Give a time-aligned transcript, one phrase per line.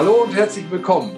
[0.00, 1.14] Hallo und herzlich willkommen.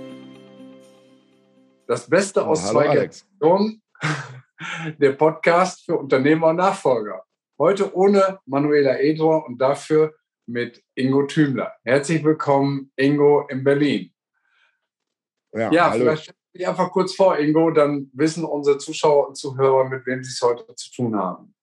[1.86, 3.24] Das Beste aus Hallo, zwei Alex.
[3.38, 3.82] Generationen,
[4.98, 7.22] der Podcast für Unternehmer und Nachfolger.
[7.60, 10.16] Heute ohne Manuela Edor und dafür
[10.46, 11.74] mit Ingo Thümler.
[11.84, 14.12] Herzlich willkommen, Ingo, in Berlin.
[15.54, 16.02] Ja, Ja, hallo.
[16.02, 20.24] vielleicht stell dich einfach kurz vor, Ingo, dann wissen unsere Zuschauer und Zuhörer, mit wem
[20.24, 21.54] sie es heute zu tun haben.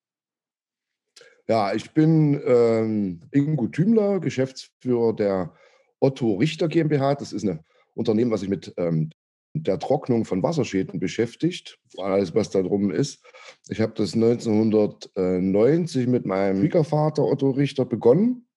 [1.49, 5.53] Ja, ich bin ähm, Ingo Thümler, Geschäftsführer der
[5.99, 7.15] Otto Richter GmbH.
[7.15, 7.59] Das ist ein
[7.95, 9.11] Unternehmen, was sich mit ähm,
[9.53, 13.23] der Trocknung von Wasserschäden beschäftigt, alles was da drum ist.
[13.67, 18.47] Ich habe das 1990 mit meinem Schwiegervater Otto Richter begonnen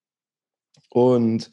[0.90, 1.50] und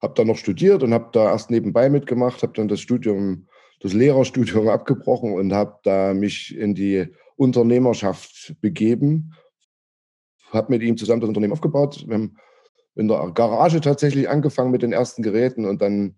[0.00, 3.48] habe dann noch studiert und habe da erst nebenbei mitgemacht, habe dann das Studium,
[3.80, 9.34] das Lehrerstudium abgebrochen und habe da mich in die Unternehmerschaft begeben
[10.52, 12.04] habe mit ihm zusammen das Unternehmen aufgebaut.
[12.06, 12.36] Wir haben
[12.96, 16.16] in der Garage tatsächlich angefangen mit den ersten Geräten und dann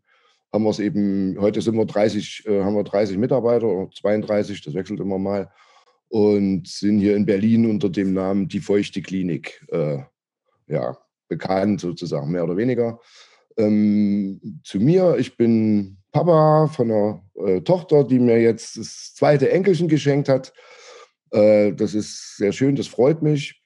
[0.52, 4.62] haben wir es eben, heute sind wir 30, äh, haben wir 30 Mitarbeiter oder 32,
[4.62, 5.50] das wechselt immer mal
[6.08, 9.98] und sind hier in Berlin unter dem Namen Die Feuchte Klinik, äh,
[10.66, 10.96] ja,
[11.28, 12.98] bekannt sozusagen, mehr oder weniger.
[13.56, 19.50] Ähm, zu mir, ich bin Papa von einer äh, Tochter, die mir jetzt das zweite
[19.50, 20.54] Enkelchen geschenkt hat.
[21.30, 23.57] Äh, das ist sehr schön, das freut mich.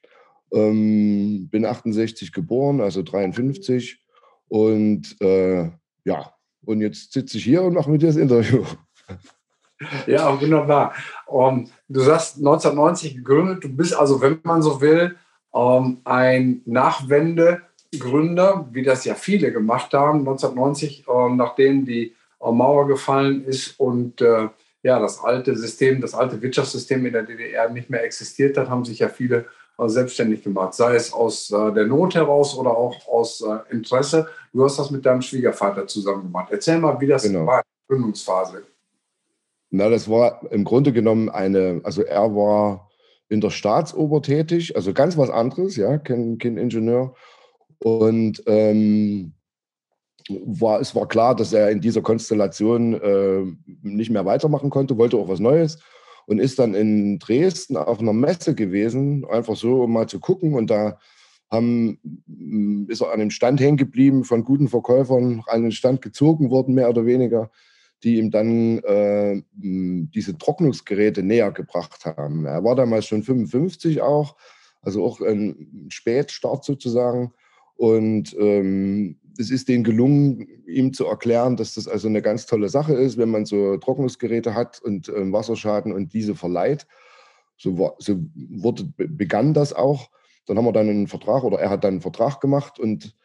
[0.53, 4.01] Ähm, bin 68 geboren, also 53.
[4.47, 5.71] Und äh,
[6.05, 6.33] ja,
[6.65, 8.63] und jetzt sitze ich hier und mache mit dir das Interview.
[10.07, 10.93] Ja, wunderbar.
[11.29, 13.63] Ähm, du sagst 1990 gegründet.
[13.63, 15.17] Du bist also, wenn man so will,
[15.53, 22.87] ähm, ein Nachwendegründer, wie das ja viele gemacht haben, 1990, ähm, nachdem die äh, Mauer
[22.87, 24.49] gefallen ist und äh,
[24.83, 28.83] ja, das alte System, das alte Wirtschaftssystem in der DDR nicht mehr existiert hat, haben
[28.83, 29.43] sich ja viele äh,
[29.77, 34.27] selbstständig gemacht, sei es aus äh, der Not heraus oder auch aus äh, Interesse.
[34.53, 36.49] Du hast das mit deinem Schwiegervater zusammen gemacht.
[36.51, 37.45] Erzähl mal, wie das Genau.
[37.45, 38.63] war in der Gründungsphase.
[39.71, 42.91] Na, das war im Grunde genommen eine, also er war
[43.29, 47.15] in der Staatsoper tätig, also ganz was anderes, ja, kein, kein Ingenieur.
[47.79, 49.33] Und ähm,
[50.29, 53.43] war, es war klar, dass er in dieser Konstellation äh,
[53.81, 55.79] nicht mehr weitermachen konnte, wollte auch was Neues
[56.25, 60.53] und ist dann in Dresden auf einer Messe gewesen, einfach so, um mal zu gucken.
[60.53, 60.97] Und da
[61.49, 66.01] haben, m, ist er an dem Stand hängen geblieben, von guten Verkäufern an den Stand
[66.01, 67.51] gezogen worden, mehr oder weniger,
[68.03, 72.45] die ihm dann äh, m, diese Trocknungsgeräte näher gebracht haben.
[72.45, 74.35] Er war damals schon 55 auch,
[74.81, 77.33] also auch ein Spätstart sozusagen.
[77.75, 82.69] Und ähm, es ist denen gelungen, ihm zu erklären, dass das also eine ganz tolle
[82.69, 86.87] Sache ist, wenn man so Trocknungsgeräte hat und ähm, Wasserschaden und diese verleiht.
[87.57, 90.09] So, so wurde, be- begann das auch.
[90.45, 93.15] Dann haben wir dann einen Vertrag oder er hat dann einen Vertrag gemacht und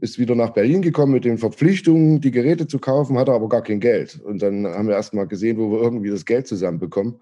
[0.00, 3.62] ist wieder nach Berlin gekommen mit den Verpflichtungen, die Geräte zu kaufen, hatte aber gar
[3.62, 4.20] kein Geld.
[4.20, 7.20] Und dann haben wir erst mal gesehen, wo wir irgendwie das Geld zusammenbekommen.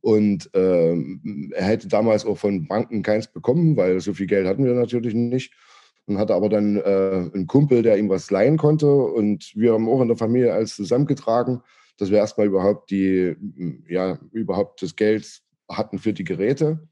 [0.00, 4.64] Und ähm, er hätte damals auch von Banken keins bekommen, weil so viel Geld hatten
[4.64, 5.52] wir natürlich nicht
[6.06, 8.86] und hatte aber dann äh, einen Kumpel, der ihm was leihen konnte.
[8.90, 11.62] Und wir haben auch in der Familie alles zusammengetragen,
[11.98, 13.36] dass wir erstmal überhaupt die,
[13.88, 16.88] ja, überhaupt das Geld hatten für die Geräte.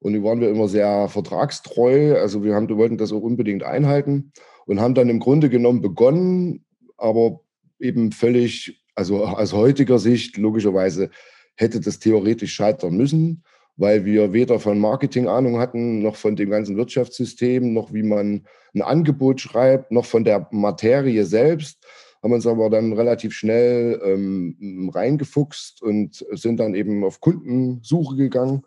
[0.00, 2.16] Und die waren wir immer sehr vertragstreu.
[2.16, 4.32] Also wir haben, wir wollten das auch unbedingt einhalten
[4.66, 6.64] und haben dann im Grunde genommen begonnen,
[6.98, 7.40] aber
[7.78, 11.10] eben völlig, also aus heutiger Sicht logischerweise
[11.56, 13.42] hätte das theoretisch scheitern müssen
[13.76, 18.46] weil wir weder von Marketing Ahnung hatten, noch von dem ganzen Wirtschaftssystem, noch wie man
[18.74, 21.84] ein Angebot schreibt, noch von der Materie selbst.
[22.22, 28.62] Haben uns aber dann relativ schnell ähm, reingefuchst und sind dann eben auf Kundensuche gegangen.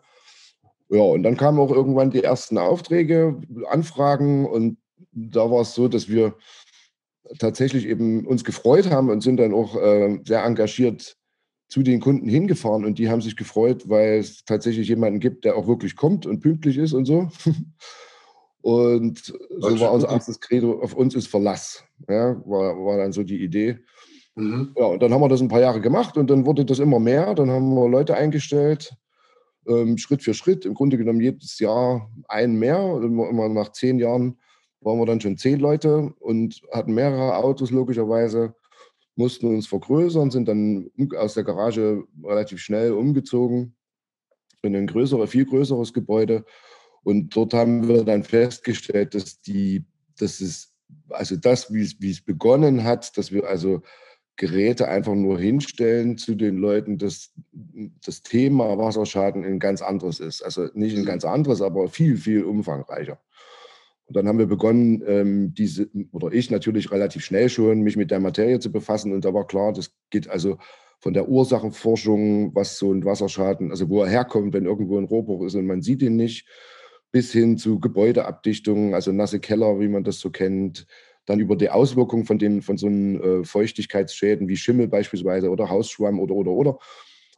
[0.90, 4.78] Ja, und dann kamen auch irgendwann die ersten Aufträge, Anfragen und
[5.12, 6.34] da war es so, dass wir
[7.38, 11.16] tatsächlich eben uns gefreut haben und sind dann auch äh, sehr engagiert
[11.68, 15.56] zu den Kunden hingefahren und die haben sich gefreut, weil es tatsächlich jemanden gibt, der
[15.56, 17.28] auch wirklich kommt und pünktlich ist und so.
[18.60, 19.18] Und
[19.60, 21.84] so war unser erstes Credo, auf uns ist Verlass.
[22.08, 23.78] Ja, war, war dann so die Idee.
[24.34, 24.74] Mhm.
[24.76, 26.98] Ja, und dann haben wir das ein paar Jahre gemacht und dann wurde das immer
[26.98, 27.34] mehr.
[27.34, 28.94] Dann haben wir Leute eingestellt,
[29.66, 30.64] ähm, Schritt für Schritt.
[30.64, 32.82] Im Grunde genommen jedes Jahr ein mehr.
[32.82, 34.38] Und immer, immer nach zehn Jahren
[34.80, 38.54] waren wir dann schon zehn Leute und hatten mehrere Autos logischerweise
[39.18, 43.74] mussten uns vergrößern, sind dann aus der Garage relativ schnell umgezogen
[44.62, 46.44] in ein größeres, viel größeres Gebäude.
[47.02, 49.84] Und dort haben wir dann festgestellt, dass die,
[50.18, 50.72] dass es,
[51.10, 53.82] also das, wie es, wie es begonnen hat, dass wir also
[54.36, 57.32] Geräte einfach nur hinstellen zu den Leuten, dass
[58.04, 60.42] das Thema Wasserschaden ein ganz anderes ist.
[60.42, 63.20] Also nicht ein ganz anderes, aber viel, viel umfangreicher.
[64.08, 68.10] Und dann haben wir begonnen, ähm, diese, oder ich natürlich relativ schnell schon, mich mit
[68.10, 69.12] der Materie zu befassen.
[69.12, 70.56] Und da war klar, das geht also
[70.98, 75.44] von der Ursachenforschung, was so ein Wasserschaden, also wo er herkommt, wenn irgendwo ein Rohrbruch
[75.44, 76.46] ist und man sieht ihn nicht,
[77.12, 80.86] bis hin zu Gebäudeabdichtungen, also nasse Keller, wie man das so kennt,
[81.26, 85.68] dann über die Auswirkungen von, den, von so einen äh, Feuchtigkeitsschäden wie Schimmel beispielsweise oder
[85.68, 86.78] Hausschwamm oder, oder, oder.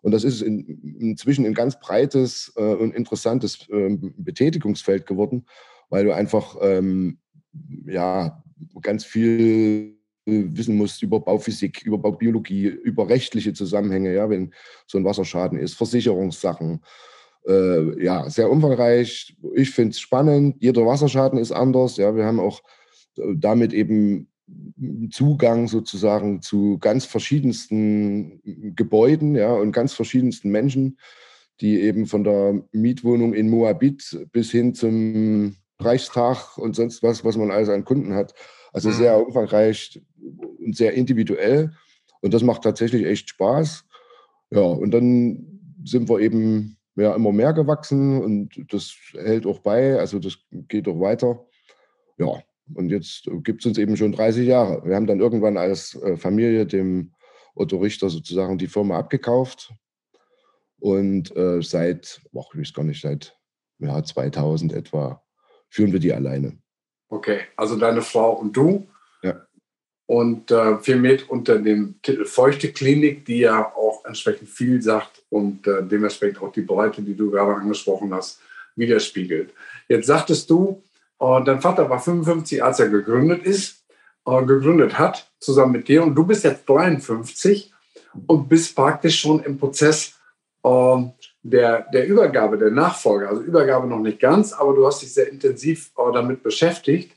[0.02, 5.44] Und das ist in, inzwischen ein ganz breites äh, und interessantes äh, Betätigungsfeld geworden,
[5.90, 7.19] weil du einfach ähm,
[7.87, 8.42] ja,
[8.81, 9.96] ganz viel
[10.26, 14.52] wissen musst über Bauphysik, über Baubiologie, über rechtliche Zusammenhänge, ja, wenn
[14.87, 16.81] so ein Wasserschaden ist, Versicherungssachen.
[17.46, 19.37] Äh, ja, sehr umfangreich.
[19.54, 20.56] Ich finde es spannend.
[20.60, 21.96] Jeder Wasserschaden ist anders.
[21.96, 22.60] Ja, wir haben auch
[23.16, 24.28] äh, damit eben
[25.10, 30.98] Zugang sozusagen zu ganz verschiedensten Gebäuden ja, und ganz verschiedensten Menschen,
[31.60, 37.36] die eben von der Mietwohnung in Moabit bis hin zum Reichstag und sonst was, was
[37.36, 38.34] man alles an Kunden hat.
[38.72, 38.94] Also mhm.
[38.94, 40.00] sehr umfangreich
[40.58, 41.72] und sehr individuell.
[42.20, 43.84] Und das macht tatsächlich echt Spaß.
[44.50, 49.98] Ja, und dann sind wir eben ja, immer mehr gewachsen und das hält auch bei.
[49.98, 51.46] Also das geht auch weiter.
[52.18, 52.42] Ja,
[52.74, 54.84] und jetzt gibt es uns eben schon 30 Jahre.
[54.84, 57.12] Wir haben dann irgendwann als äh, Familie dem
[57.54, 59.72] Otto Richter sozusagen die Firma abgekauft.
[60.78, 63.36] Und äh, seit, ach, ich weiß gar nicht, seit
[63.78, 65.22] ja, 2000 etwa
[65.70, 66.58] führen wir die alleine.
[67.08, 68.87] Okay, also deine Frau und du.
[69.22, 69.46] Ja.
[70.06, 75.67] Und äh, viel unter dem Titel Feuchte Klinik, die ja auch entsprechend viel sagt und
[75.67, 78.40] äh, dementsprechend auch die Breite, die du gerade angesprochen hast,
[78.76, 79.52] widerspiegelt.
[79.88, 80.82] Jetzt sagtest du,
[81.20, 83.84] äh, dein Vater war 55, als er gegründet ist,
[84.26, 86.02] äh, gegründet hat, zusammen mit dir.
[86.02, 87.73] Und du bist jetzt 53
[88.26, 90.19] und bist praktisch schon im Prozess
[90.62, 93.28] der, der Übergabe, der Nachfolge.
[93.28, 97.16] Also Übergabe noch nicht ganz, aber du hast dich sehr intensiv äh, damit beschäftigt.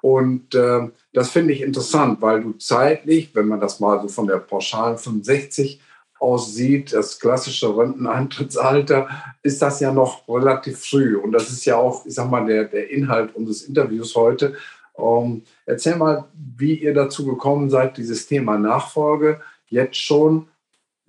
[0.00, 4.26] Und äh, das finde ich interessant, weil du zeitlich, wenn man das mal so von
[4.26, 5.80] der pauschalen 65
[6.20, 9.08] aussieht, das klassische Renteneintrittsalter,
[9.42, 11.16] ist das ja noch relativ früh.
[11.16, 14.54] Und das ist ja auch, ich sag mal, der, der Inhalt unseres Interviews heute.
[14.96, 16.24] Ähm, erzähl mal,
[16.56, 20.48] wie ihr dazu gekommen seid, dieses Thema Nachfolge jetzt schon,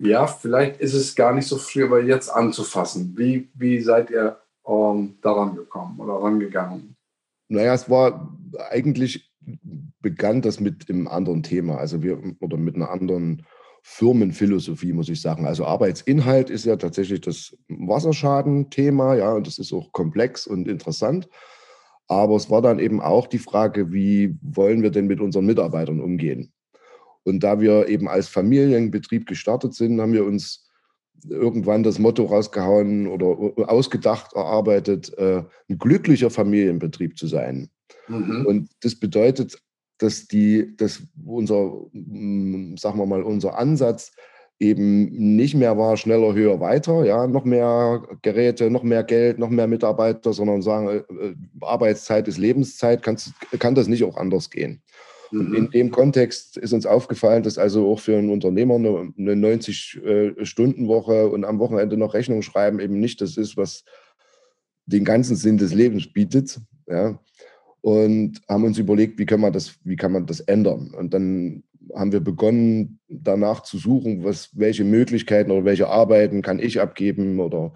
[0.00, 3.14] ja, vielleicht ist es gar nicht so früh, aber jetzt anzufassen.
[3.16, 6.96] Wie, wie seid ihr ähm, daran gekommen oder rangegangen?
[7.48, 8.36] Naja, es war
[8.70, 9.30] eigentlich
[10.00, 13.44] begann das mit einem anderen Thema, also wir oder mit einer anderen
[13.82, 15.46] Firmenphilosophie, muss ich sagen.
[15.46, 21.28] Also Arbeitsinhalt ist ja tatsächlich das Wasserschaden-Thema, ja, und das ist auch komplex und interessant.
[22.06, 26.00] Aber es war dann eben auch die Frage, wie wollen wir denn mit unseren Mitarbeitern
[26.00, 26.52] umgehen?
[27.24, 30.68] Und da wir eben als Familienbetrieb gestartet sind, haben wir uns
[31.28, 37.68] irgendwann das Motto rausgehauen oder ausgedacht, erarbeitet, äh, ein glücklicher Familienbetrieb zu sein.
[38.08, 38.46] Mhm.
[38.46, 39.60] Und das bedeutet
[40.00, 44.12] dass die, dass unser, hm, sagen wir mal, unser Ansatz
[44.58, 49.48] eben nicht mehr war schneller, höher, weiter, ja, noch mehr Geräte, noch mehr Geld, noch
[49.48, 54.82] mehr Mitarbeiter, sondern sagen, äh, äh Arbeitszeit ist Lebenszeit, kann das nicht auch anders gehen.
[55.32, 55.70] Und in mhm.
[55.70, 61.26] dem Kontext ist uns aufgefallen, dass also auch für einen Unternehmer eine, eine 90-Stunden-Woche äh,
[61.26, 63.84] und am Wochenende noch Rechnung schreiben eben nicht das ist, was
[64.86, 66.58] den ganzen Sinn des Lebens bietet.
[66.88, 67.18] Ja
[67.80, 70.92] und haben uns überlegt, wie kann man das, wie kann man das ändern?
[70.94, 71.62] Und dann
[71.94, 77.40] haben wir begonnen, danach zu suchen, was, welche Möglichkeiten oder welche Arbeiten kann ich abgeben
[77.40, 77.72] oder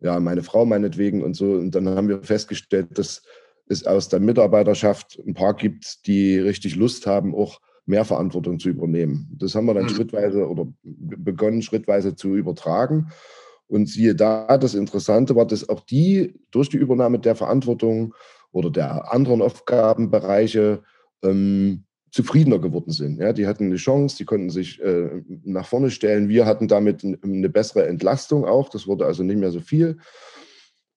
[0.00, 1.52] ja, meine Frau meinetwegen und so.
[1.52, 3.22] Und dann haben wir festgestellt, dass
[3.68, 8.68] es aus der Mitarbeiterschaft ein paar gibt, die richtig Lust haben, auch mehr Verantwortung zu
[8.68, 9.28] übernehmen.
[9.38, 9.90] Das haben wir dann mhm.
[9.90, 13.08] schrittweise oder begonnen, schrittweise zu übertragen.
[13.68, 18.14] Und siehe da, das Interessante war, dass auch die durch die Übernahme der Verantwortung
[18.52, 20.82] oder der anderen Aufgabenbereiche
[21.22, 23.20] ähm, zufriedener geworden sind.
[23.20, 26.28] Ja, die hatten eine Chance, die konnten sich äh, nach vorne stellen.
[26.28, 28.68] Wir hatten damit eine bessere Entlastung auch.
[28.68, 29.98] Das wurde also nicht mehr so viel.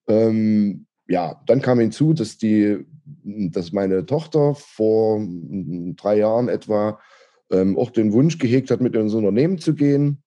[0.08, 2.86] Ähm, ja, dann kam hinzu, dass die,
[3.24, 5.20] dass meine Tochter vor
[5.96, 7.00] drei Jahren etwa
[7.52, 10.22] ähm, auch den Wunsch gehegt hat, mit ins Unternehmen zu gehen.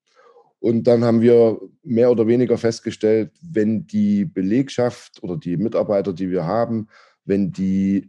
[0.58, 6.30] Und dann haben wir mehr oder weniger festgestellt, wenn die Belegschaft oder die Mitarbeiter, die
[6.30, 6.88] wir haben,
[7.24, 8.08] wenn die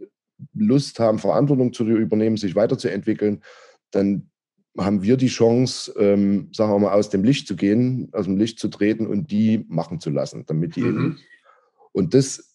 [0.56, 3.44] Lust haben, Verantwortung zu übernehmen, sich weiterzuentwickeln,
[3.92, 4.32] dann
[4.80, 8.38] haben wir die Chance, ähm, sagen wir mal, aus dem Licht zu gehen, aus dem
[8.38, 10.88] Licht zu treten und die machen zu lassen, damit die mhm.
[10.88, 11.20] eben.
[11.92, 12.53] Und das,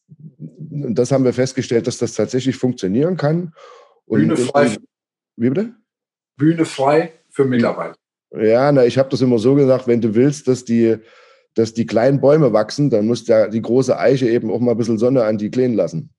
[0.49, 3.55] das haben wir festgestellt, dass das tatsächlich funktionieren kann.
[4.07, 4.77] Und Bühne frei.
[5.37, 5.75] Wie bitte?
[6.37, 7.97] Bühne frei für Mitarbeiter.
[8.37, 10.97] Ja, na, ich habe das immer so gesagt, wenn du willst, dass die,
[11.55, 14.77] dass die kleinen Bäume wachsen, dann muss der, die große Eiche eben auch mal ein
[14.77, 16.11] bisschen Sonne an die kleinen lassen.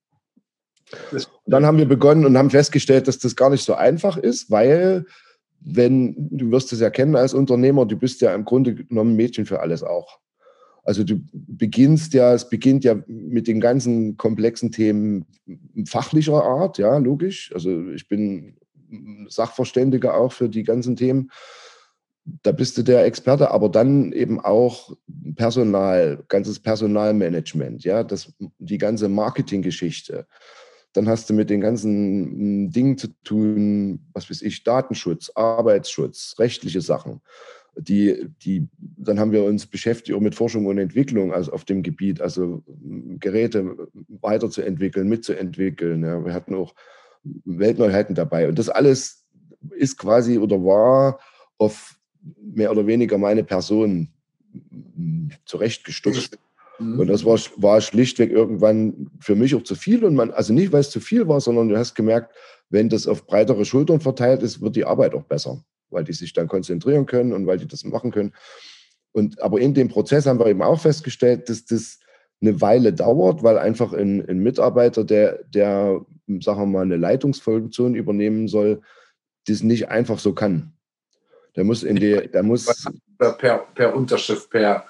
[1.11, 4.49] Und dann haben wir begonnen und haben festgestellt, dass das gar nicht so einfach ist,
[4.49, 5.05] weil
[5.61, 9.45] wenn, du wirst es ja kennen als Unternehmer, du bist ja im Grunde genommen Mädchen
[9.45, 10.19] für alles auch.
[10.89, 15.27] Also du beginnst ja, es beginnt ja mit den ganzen komplexen Themen
[15.85, 17.51] fachlicher Art, ja, logisch.
[17.53, 18.57] Also ich bin
[19.27, 21.29] Sachverständiger auch für die ganzen Themen.
[22.41, 24.97] Da bist du der Experte, aber dann eben auch
[25.35, 30.25] Personal, ganzes Personalmanagement, ja, das, die ganze Marketinggeschichte.
[30.93, 36.33] Dann hast du mit den ganzen hm, Dingen zu tun, was weiß ich, Datenschutz, Arbeitsschutz,
[36.39, 37.21] rechtliche Sachen.
[37.77, 41.81] Die, die, dann haben wir uns beschäftigt auch mit Forschung und Entwicklung also auf dem
[41.83, 42.63] Gebiet, also
[43.19, 43.87] Geräte
[44.21, 46.03] weiterzuentwickeln, mitzuentwickeln.
[46.03, 46.25] Ja.
[46.25, 46.75] Wir hatten auch
[47.45, 48.47] Weltneuheiten dabei.
[48.47, 49.25] Und das alles
[49.71, 51.19] ist quasi oder war
[51.57, 51.95] auf
[52.41, 54.09] mehr oder weniger meine Person
[55.45, 56.37] zurechtgestutzt.
[56.79, 56.99] Mhm.
[56.99, 60.03] Und das war, war schlichtweg irgendwann für mich auch zu viel.
[60.03, 62.33] Und man, also nicht, weil es zu viel war, sondern du hast gemerkt,
[62.69, 66.33] wenn das auf breitere Schultern verteilt ist, wird die Arbeit auch besser, weil die sich
[66.33, 68.33] dann konzentrieren können und weil die das machen können.
[69.11, 71.99] Und aber in dem Prozess haben wir eben auch festgestellt, dass das
[72.41, 76.05] eine Weile dauert, weil einfach ein, ein Mitarbeiter, der, der,
[76.41, 78.81] sagen wir mal, eine Leitungsfunktion übernehmen soll,
[79.47, 80.73] das nicht einfach so kann.
[81.55, 82.85] Der muss in die, der muss
[83.17, 84.85] per, per Unterschrift, per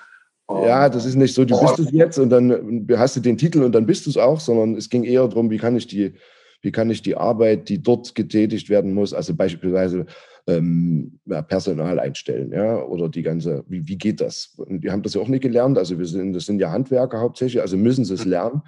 [0.50, 3.62] ja, das ist nicht so, du bist es jetzt und dann hast du den Titel
[3.62, 6.13] und dann bist du es auch, sondern es ging eher darum, wie kann ich die,
[6.62, 10.08] wie kann ich die Arbeit, die dort getätigt werden muss, also beispielsweise
[10.48, 14.53] ähm, ja, Personal einstellen, ja, oder die ganze, wie, wie geht das?
[14.58, 17.19] Und wir haben das ja auch nicht gelernt, also wir sind, das sind ja Handwerker
[17.19, 18.31] hauptsächlich, also müssen sie es mhm.
[18.31, 18.62] lernen.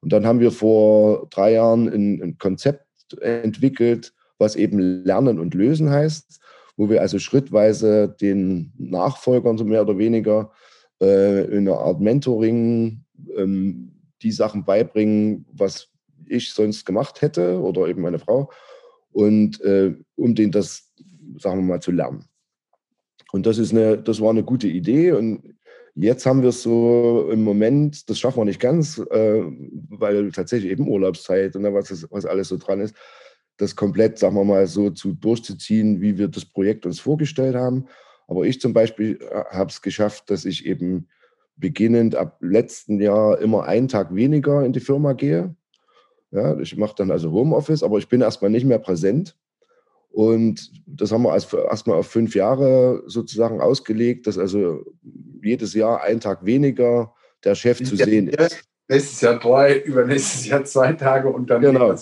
[0.00, 2.84] Und dann haben wir vor drei Jahren ein, ein Konzept
[3.20, 6.40] entwickelt, was eben Lernen und Lösen heißt,
[6.76, 10.52] wo wir also schrittweise den Nachfolgern so mehr oder weniger
[11.00, 13.04] äh, in einer Art Mentoring
[13.36, 13.92] ähm,
[14.22, 15.88] die Sachen beibringen, was
[16.26, 18.50] ich sonst gemacht hätte oder eben meine Frau.
[19.12, 20.85] Und äh, um den das,
[21.38, 22.24] sagen wir mal, zu lernen.
[23.32, 25.12] Und das ist eine, das war eine gute Idee.
[25.12, 25.56] Und
[25.94, 29.42] jetzt haben wir es so im Moment, das schaffen wir nicht ganz, äh,
[29.90, 32.94] weil tatsächlich eben Urlaubszeit und was, was alles so dran ist,
[33.56, 37.86] das komplett, sagen wir mal, so zu durchzuziehen, wie wir das Projekt uns vorgestellt haben.
[38.28, 41.08] Aber ich zum Beispiel äh, habe es geschafft, dass ich eben
[41.56, 45.54] beginnend ab letzten Jahr immer einen Tag weniger in die Firma gehe.
[46.30, 49.36] Ja, ich mache dann also Homeoffice, aber ich bin erstmal nicht mehr präsent.
[50.16, 54.82] Und das haben wir erstmal auf fünf Jahre sozusagen ausgelegt, dass also
[55.42, 57.12] jedes Jahr ein Tag weniger
[57.44, 58.64] der Chef zu sehen ist.
[58.88, 61.94] Nächstes Jahr drei, übernächstes Jahr zwei Tage und dann genau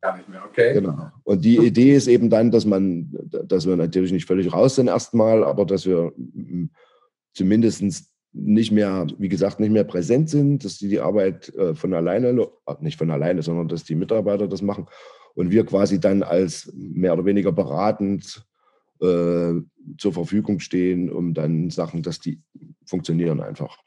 [0.00, 0.72] gar nicht mehr, okay?
[0.72, 1.10] Genau.
[1.24, 3.10] Und die Idee ist eben dann, dass man,
[3.44, 6.70] dass wir natürlich nicht völlig raus sind erstmal, aber dass wir mm,
[7.34, 7.84] zumindest
[8.32, 12.28] nicht mehr, wie gesagt, nicht mehr präsent sind, dass die die Arbeit äh, von alleine,
[12.64, 14.86] äh, nicht von alleine, sondern dass die Mitarbeiter das machen
[15.38, 18.44] und wir quasi dann als mehr oder weniger beratend
[19.00, 19.52] äh,
[19.96, 22.42] zur Verfügung stehen, um dann Sachen, dass die
[22.84, 23.78] funktionieren einfach.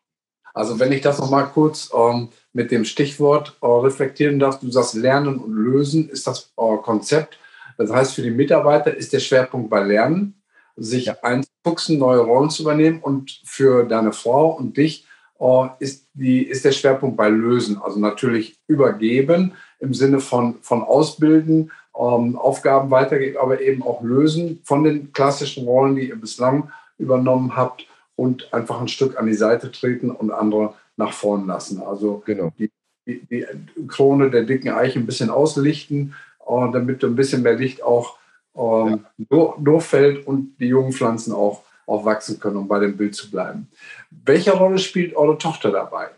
[0.54, 4.96] Also wenn ich das nochmal kurz ähm, mit dem Stichwort äh, reflektieren darf, du sagst
[4.96, 7.38] Lernen und Lösen ist das äh, Konzept.
[7.78, 10.42] Das heißt, für die Mitarbeiter ist der Schwerpunkt bei Lernen,
[10.78, 11.18] sich ja.
[11.22, 15.06] einzufuchsen, neue Rollen zu übernehmen und für deine Frau und dich
[15.42, 17.78] äh, ist, die, ist der Schwerpunkt bei Lösen.
[17.82, 24.62] Also natürlich übergeben im Sinne von, von Ausbilden, ähm, Aufgaben weitergeben, aber eben auch lösen
[24.64, 29.34] von den klassischen Rollen, die ihr bislang übernommen habt und einfach ein Stück an die
[29.34, 31.82] Seite treten und andere nach vorn lassen.
[31.82, 32.54] Also genau.
[32.58, 32.72] die,
[33.08, 33.46] die, die,
[33.88, 36.14] Krone der dicken Eiche ein bisschen auslichten,
[36.48, 38.18] äh, damit ein bisschen mehr Licht auch
[38.56, 39.54] ähm, ja.
[39.58, 43.68] durchfällt und die jungen Pflanzen auch, auch wachsen können, um bei dem Bild zu bleiben.
[44.12, 46.10] Welche Rolle spielt eure Tochter dabei?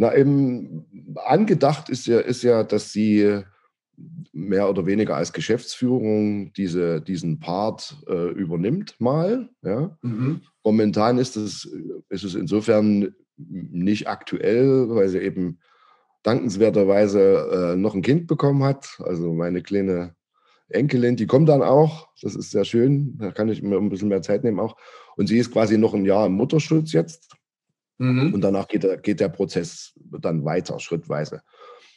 [0.00, 0.86] Na, eben
[1.26, 3.42] angedacht ist ja, ist ja, dass sie
[4.32, 9.50] mehr oder weniger als Geschäftsführung diese, diesen Part äh, übernimmt mal.
[9.60, 9.98] Ja.
[10.00, 10.40] Mhm.
[10.64, 11.70] Momentan ist es,
[12.08, 15.58] ist es insofern nicht aktuell, weil sie eben
[16.22, 18.98] dankenswerterweise äh, noch ein Kind bekommen hat.
[19.00, 20.14] Also meine kleine
[20.70, 22.08] Enkelin, die kommt dann auch.
[22.22, 23.18] Das ist sehr schön.
[23.18, 24.78] Da kann ich mir ein bisschen mehr Zeit nehmen auch.
[25.16, 27.36] Und sie ist quasi noch ein Jahr im Mutterschutz jetzt.
[28.00, 28.32] Mhm.
[28.32, 31.42] Und danach geht der, geht der Prozess dann weiter, schrittweise.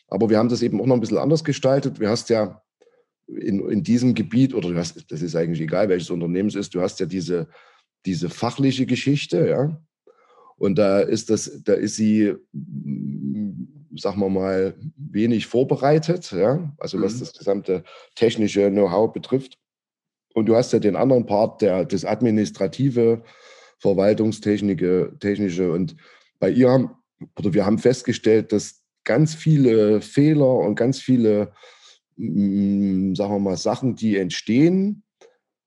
[0.10, 1.98] Aber wir haben das eben auch noch ein bisschen anders gestaltet.
[1.98, 2.62] Du hast ja
[3.28, 6.82] in, in diesem Gebiet, oder hast, das ist eigentlich egal, welches Unternehmen es ist, du
[6.82, 7.48] hast ja diese,
[8.06, 9.82] diese fachliche Geschichte, ja.
[10.58, 12.34] Und da ist das, da ist sie,
[13.96, 17.20] sagen wir mal, wenig vorbereitet, ja, also was mhm.
[17.20, 17.84] das gesamte
[18.16, 19.58] technische Know-how betrifft.
[20.34, 23.24] Und du hast ja den anderen Part, der das administrative,
[23.84, 25.72] verwaltungstechnische, technische.
[25.72, 25.96] Und
[26.40, 26.90] bei ihr,
[27.38, 31.52] oder wir haben festgestellt, dass ganz viele Fehler und ganz viele,
[32.16, 35.04] mm, sagen wir mal, Sachen, die entstehen,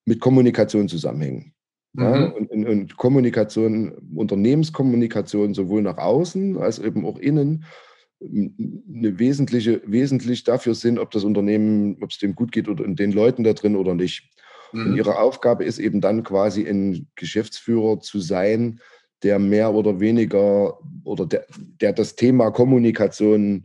[0.07, 1.53] mit Kommunikation zusammenhängen.
[1.93, 2.03] Mhm.
[2.03, 7.65] Ja, und, und, Kommunikation, Unternehmenskommunikation sowohl nach außen als eben auch innen
[8.23, 13.13] eine wesentliche, wesentlich dafür sind, ob das Unternehmen, ob es dem gut geht oder den
[13.13, 14.31] Leuten da drin oder nicht.
[14.73, 14.87] Mhm.
[14.87, 18.81] Und ihre Aufgabe ist eben dann quasi ein Geschäftsführer zu sein,
[19.23, 21.47] der mehr oder weniger oder der,
[21.81, 23.65] der das Thema Kommunikation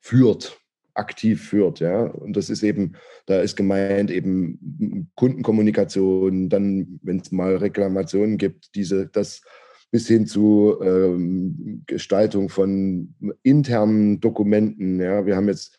[0.00, 0.58] führt,
[0.94, 1.80] aktiv führt.
[1.80, 2.02] Ja?
[2.04, 2.92] Und das ist eben,
[3.26, 9.42] da ist gemeint eben Kundenkommunikation, dann, wenn es mal Reklamationen gibt, diese, das
[9.90, 15.00] bis hin zu ähm, Gestaltung von internen Dokumenten.
[15.00, 15.26] Ja?
[15.26, 15.76] Wir haben jetzt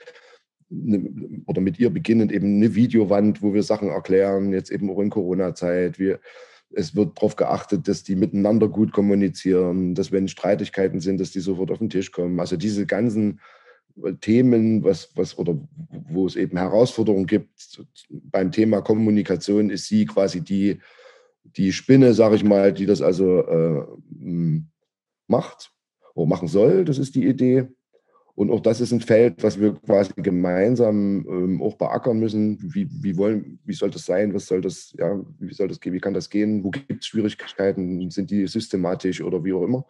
[0.71, 4.99] eine, oder mit ihr beginnend eben eine Videowand, wo wir Sachen erklären, jetzt eben auch
[4.99, 5.99] in Corona-Zeit.
[6.73, 11.39] es wird darauf geachtet, dass die miteinander gut kommunizieren, dass wenn Streitigkeiten sind, dass die
[11.39, 12.39] sofort auf den Tisch kommen.
[12.39, 13.39] Also diese ganzen
[14.21, 15.57] Themen, was, was oder
[15.89, 20.79] wo es eben Herausforderungen gibt beim Thema Kommunikation, ist sie quasi die,
[21.43, 23.83] die Spinne, sage ich mal, die das also äh,
[25.27, 25.71] macht
[26.13, 26.85] oder machen soll.
[26.85, 27.67] Das ist die Idee.
[28.35, 32.57] Und auch das ist ein Feld, was wir quasi gemeinsam ähm, auch beackern müssen.
[32.61, 34.33] Wie, wie, wollen, wie soll das sein?
[34.33, 35.93] Was soll das, ja, wie soll das gehen?
[35.93, 36.63] Wie kann das gehen?
[36.63, 38.09] Wo gibt es Schwierigkeiten?
[38.09, 39.85] Sind die systematisch oder wie auch immer?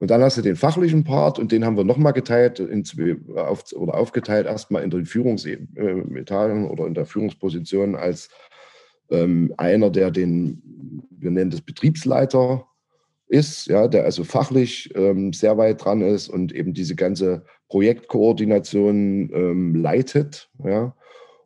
[0.00, 3.16] Und dann hast du den fachlichen Part und den haben wir nochmal geteilt in zwei,
[3.36, 8.30] auf, oder aufgeteilt, erstmal in den Führungsetagen oder in der Führungsposition als
[9.10, 12.66] ähm, einer, der den, wir nennen das Betriebsleiter
[13.30, 19.30] ist, ja, der also fachlich ähm, sehr weit dran ist und eben diese ganze Projektkoordination
[19.32, 20.50] ähm, leitet.
[20.64, 20.96] Ja.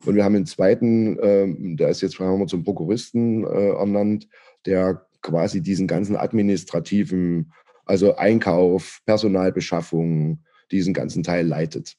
[0.03, 4.27] Und wir haben einen zweiten, ähm, der ist jetzt haben wir zum Prokuristen äh, ernannt,
[4.65, 7.53] der quasi diesen ganzen administrativen,
[7.85, 11.95] also Einkauf, Personalbeschaffung, diesen ganzen Teil leitet.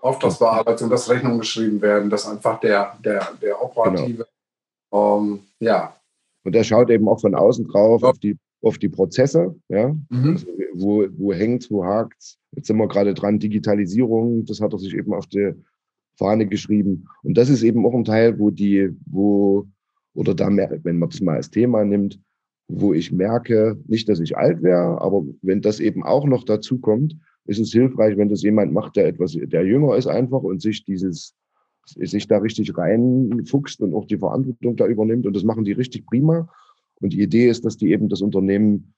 [0.00, 4.26] Auftragsbearbeitung, dass Rechnungen geschrieben werden, dass einfach der, der, der operative,
[4.90, 5.18] genau.
[5.18, 5.96] ähm, ja.
[6.44, 10.30] Und der schaut eben auch von außen drauf auf die auf die Prozesse, ja, mhm.
[10.30, 14.78] also wo, wo hängt wo hakt Jetzt sind wir gerade dran, Digitalisierung, das hat er
[14.78, 15.52] sich eben auf die
[16.16, 17.06] Fahne geschrieben.
[17.22, 19.66] Und das ist eben auch ein Teil, wo die, wo,
[20.14, 22.20] oder da, wenn man das mal als Thema nimmt,
[22.68, 26.78] wo ich merke, nicht, dass ich alt wäre, aber wenn das eben auch noch dazu
[26.78, 30.62] kommt, ist es hilfreich, wenn das jemand macht, der etwas, der jünger ist einfach und
[30.62, 31.34] sich dieses,
[31.84, 35.26] sich da richtig reinfuchst und auch die Verantwortung da übernimmt.
[35.26, 36.48] Und das machen die richtig prima.
[37.04, 38.94] Und die Idee ist, dass die eben das Unternehmen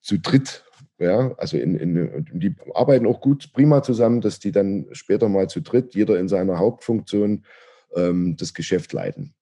[0.00, 0.62] zu dritt,
[1.00, 5.48] ja, also in, in, die arbeiten auch gut, prima zusammen, dass die dann später mal
[5.48, 7.44] zu dritt, jeder in seiner Hauptfunktion,
[7.96, 9.34] ähm, das Geschäft leiten.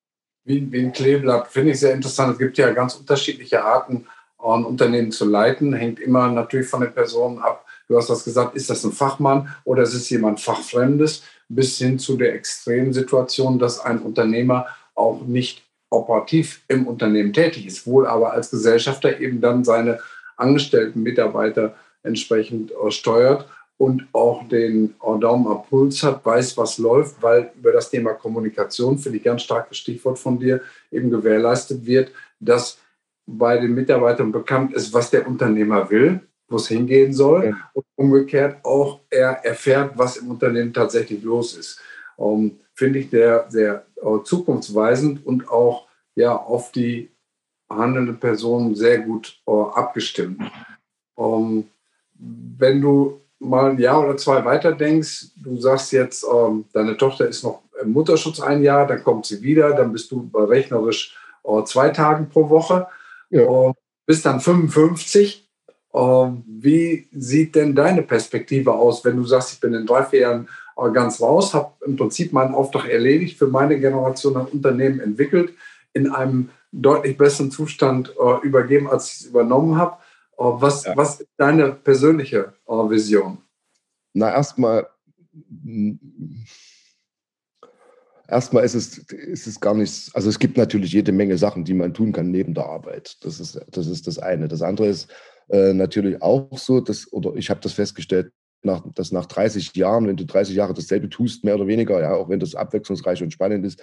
[0.45, 2.33] Wie, wie ein Kleeblatt, finde ich sehr interessant.
[2.33, 4.07] Es gibt ja ganz unterschiedliche Arten,
[4.39, 5.75] ein Unternehmen zu leiten.
[5.75, 7.67] Hängt immer natürlich von den Personen ab.
[7.89, 11.25] Du hast das gesagt, ist das ein Fachmann oder ist es jemand Fachfremdes?
[11.51, 17.67] Bis hin zu der extremen Situation, dass ein Unternehmer auch nicht operativ im Unternehmen tätig
[17.67, 20.01] ist, wohl aber als Gesellschafter eben dann seine
[20.37, 26.79] angestellten Mitarbeiter entsprechend äh, steuert und auch den äh, Daumen am Puls hat, weiß, was
[26.79, 31.85] läuft, weil über das Thema Kommunikation, finde ich ganz starkes Stichwort von dir, eben gewährleistet
[31.85, 32.79] wird, dass
[33.27, 37.71] bei den Mitarbeitern bekannt ist, was der Unternehmer will, wo es hingehen soll ja.
[37.73, 41.81] und umgekehrt auch er erfährt, was im Unternehmen tatsächlich los ist.
[42.17, 43.92] Um, ähm, finde ich sehr, sehr äh,
[44.25, 47.11] zukunftsweisend und auch ja, auf die
[47.71, 50.43] handelnde Person sehr gut äh, abgestimmt.
[51.19, 51.65] Ähm,
[52.15, 57.27] wenn du mal ein Jahr oder zwei weiter denkst, du sagst jetzt, ähm, deine Tochter
[57.27, 61.65] ist noch im Mutterschutz ein Jahr, dann kommt sie wieder, dann bist du rechnerisch äh,
[61.65, 62.87] zwei Tagen pro Woche,
[63.31, 63.43] ja.
[63.43, 63.73] äh,
[64.07, 65.49] bist dann 55.
[65.95, 70.21] Ähm, wie sieht denn deine Perspektive aus, wenn du sagst, ich bin in drei, vier
[70.21, 70.49] Jahren
[70.93, 75.55] ganz raus, habe im Prinzip meinen Auftrag erledigt, für meine Generation ein Unternehmen entwickelt,
[75.93, 79.97] in einem deutlich besseren Zustand äh, übergeben, als ich es übernommen habe.
[80.39, 80.97] Äh, was, ja.
[80.97, 83.39] was ist deine persönliche äh, Vision?
[84.15, 84.87] Na, erstmal
[88.33, 91.75] erstmal ist es, ist es gar nichts, also es gibt natürlich jede Menge Sachen, die
[91.75, 93.19] man tun kann neben der Arbeit.
[93.25, 94.49] Das ist das, ist das eine.
[94.49, 95.11] Das andere ist
[95.49, 98.33] äh, natürlich auch so, dass, oder ich habe das festgestellt,
[98.65, 102.15] nach, dass nach 30 Jahren, wenn du 30 Jahre dasselbe tust, mehr oder weniger, ja,
[102.15, 103.83] auch wenn das abwechslungsreich und spannend ist,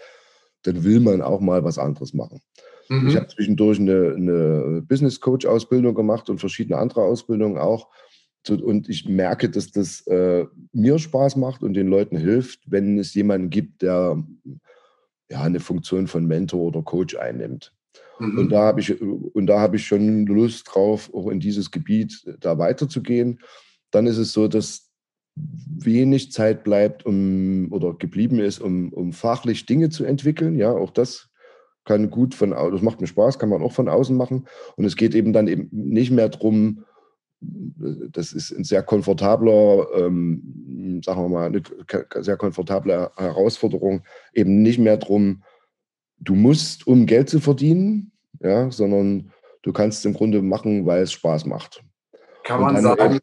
[0.63, 2.41] dann will man auch mal was anderes machen.
[2.89, 3.07] Mhm.
[3.07, 7.87] Ich habe zwischendurch eine, eine Business Coach Ausbildung gemacht und verschiedene andere Ausbildungen auch.
[8.49, 13.13] Und ich merke, dass das äh, mir Spaß macht und den Leuten hilft, wenn es
[13.13, 14.23] jemanden gibt, der
[15.29, 17.73] ja, eine Funktion von Mentor oder Coach einnimmt.
[18.19, 18.39] Mhm.
[18.39, 23.39] Und da habe ich, und ich schon Lust drauf, auch in dieses Gebiet da weiterzugehen.
[23.91, 24.89] Dann ist es so, dass
[25.35, 30.55] wenig Zeit bleibt, um oder geblieben ist, um, um fachlich Dinge zu entwickeln.
[30.55, 31.29] Ja, auch das
[31.85, 34.47] kann gut von das macht mir Spaß, kann man auch von außen machen.
[34.75, 36.85] Und es geht eben dann eben nicht mehr darum,
[37.41, 41.63] das ist ein sehr komfortabler, ähm, sagen wir mal, eine
[42.21, 45.43] sehr komfortable Herausforderung, eben nicht mehr darum,
[46.19, 51.03] du musst, um Geld zu verdienen, ja, sondern du kannst es im Grunde machen, weil
[51.03, 51.81] es Spaß macht.
[52.43, 53.19] Kann man sagen,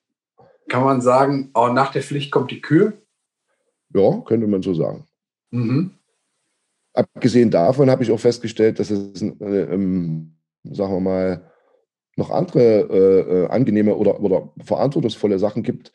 [0.68, 2.94] kann man sagen, oh, nach der Pflicht kommt die Kühe?
[3.94, 5.06] Ja, könnte man so sagen.
[5.50, 5.92] Mhm.
[6.92, 11.50] Abgesehen davon habe ich auch festgestellt, dass es, äh, ähm, sagen wir mal,
[12.16, 15.92] noch andere äh, äh, angenehme oder, oder verantwortungsvolle Sachen gibt.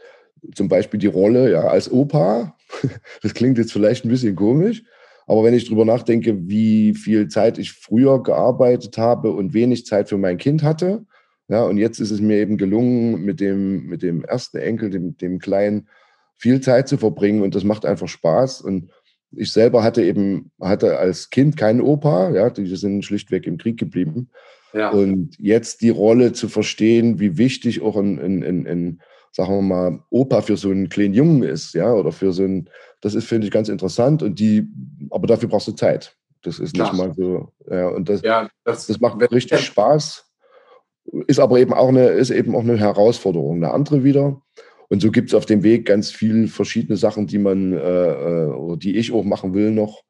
[0.55, 2.55] Zum Beispiel die Rolle ja, als Opa.
[3.21, 4.83] Das klingt jetzt vielleicht ein bisschen komisch,
[5.27, 10.09] aber wenn ich darüber nachdenke, wie viel Zeit ich früher gearbeitet habe und wenig Zeit
[10.09, 11.05] für mein Kind hatte,
[11.51, 15.17] ja, und jetzt ist es mir eben gelungen, mit dem, mit dem ersten Enkel, dem,
[15.17, 15.89] dem Kleinen,
[16.37, 18.61] viel Zeit zu verbringen und das macht einfach Spaß.
[18.61, 18.89] Und
[19.33, 23.77] ich selber hatte eben, hatte als Kind keinen Opa, ja, die sind schlichtweg im Krieg
[23.77, 24.29] geblieben.
[24.71, 24.91] Ja.
[24.91, 29.01] Und jetzt die Rolle zu verstehen, wie wichtig auch ein, ein, ein, ein,
[29.33, 32.69] sagen wir mal, Opa für so einen kleinen Jungen ist, ja, oder für so ein,
[33.01, 34.69] das ist, finde ich, ganz interessant und die,
[35.09, 36.15] aber dafür brauchst du Zeit.
[36.43, 36.93] Das ist Klar.
[36.93, 40.30] nicht mal so, ja, und das, ja, das, das macht richtig Spaß.
[41.27, 43.57] Ist aber eben auch eine, ist eben auch eine Herausforderung.
[43.57, 44.41] Eine andere wieder.
[44.89, 48.45] Und so gibt es auf dem Weg ganz viele verschiedene Sachen, die man äh, äh,
[48.47, 50.03] oder die ich auch machen will noch.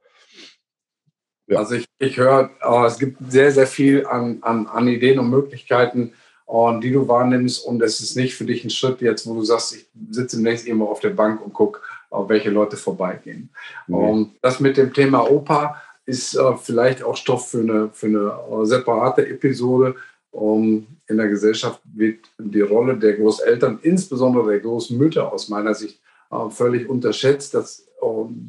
[1.47, 1.60] Ja.
[1.60, 5.30] Also ich, ich höre, äh, es gibt sehr, sehr viel an, an, an Ideen und
[5.30, 6.13] Möglichkeiten,
[6.51, 7.65] und die du wahrnimmst.
[7.65, 10.67] Und es ist nicht für dich ein Schritt jetzt, wo du sagst, ich sitze demnächst
[10.67, 13.49] immer auf der Bank und gucke, auf welche Leute vorbeigehen.
[13.88, 13.95] Nee.
[13.95, 18.63] Und das mit dem Thema Opa ist äh, vielleicht auch Stoff für eine, für eine
[18.63, 19.95] äh, separate Episode.
[20.32, 26.00] Um, in der Gesellschaft wird die Rolle der Großeltern, insbesondere der Großmütter aus meiner Sicht,
[26.32, 27.54] äh, völlig unterschätzt.
[27.54, 28.06] Das äh,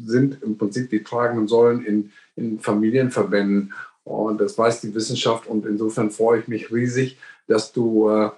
[0.07, 3.75] sind im Prinzip die tragenden Säulen in, in Familienverbänden.
[4.05, 5.47] Und das weiß die Wissenschaft.
[5.47, 7.19] Und insofern freue ich mich riesig,
[7.49, 8.31] dass du äh,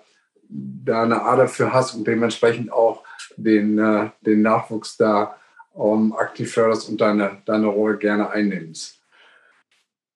[0.49, 3.03] da eine Ader für hast und dementsprechend auch
[3.37, 5.37] den, äh, den Nachwuchs da
[5.77, 9.01] ähm, aktiv förderst und deine, deine Rolle gerne einnimmst.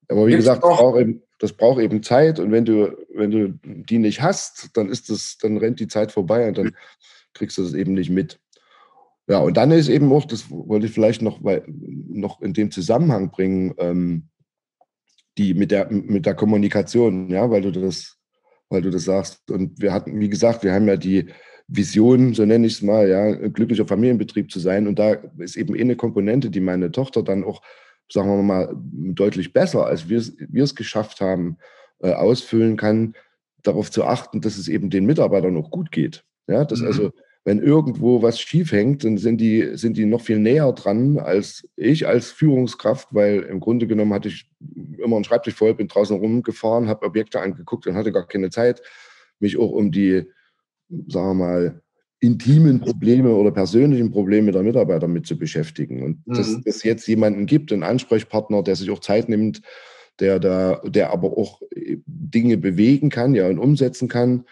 [0.09, 3.59] Aber wie Gibt's gesagt, braucht, eben, das braucht eben Zeit und wenn du, wenn du
[3.62, 6.74] die nicht hast, dann ist das, dann rennt die Zeit vorbei und dann
[7.33, 8.40] kriegst du das eben nicht mit.
[9.29, 12.70] Ja, und dann ist eben auch, das wollte ich vielleicht noch, weil, noch in dem
[12.70, 14.29] Zusammenhang bringen, ähm,
[15.37, 18.16] die mit der, mit der Kommunikation, ja, weil du das,
[18.70, 19.51] weil du das sagst.
[19.51, 21.27] Und wir hatten, wie gesagt, wir haben ja die
[21.68, 24.88] Vision, so nenne ich es mal, ja, glücklicher Familienbetrieb zu sein.
[24.88, 27.62] Und da ist eben eine Komponente, die meine Tochter dann auch
[28.11, 30.18] sagen wir mal, deutlich besser, als wir
[30.62, 31.59] es geschafft haben,
[32.01, 33.14] äh, ausfüllen kann,
[33.62, 36.25] darauf zu achten, dass es eben den Mitarbeitern auch gut geht.
[36.47, 36.87] Ja, dass mhm.
[36.87, 37.12] also,
[37.44, 41.66] wenn irgendwo was schief hängt, dann sind die, sind die noch viel näher dran als
[41.77, 44.51] ich als Führungskraft, weil im Grunde genommen hatte ich
[44.99, 48.83] immer einen Schreibtisch voll, bin draußen rumgefahren, habe Objekte angeguckt und hatte gar keine Zeit,
[49.40, 50.25] mich auch um die,
[51.07, 51.83] sagen wir mal,
[52.20, 56.02] intimen Probleme oder persönlichen Probleme der Mitarbeiter mit zu beschäftigen.
[56.02, 56.35] Und mhm.
[56.35, 59.62] dass es jetzt jemanden gibt, einen Ansprechpartner, der sich auch Zeit nimmt,
[60.18, 64.44] der da, der aber auch äh, Dinge bewegen kann, ja, und umsetzen kann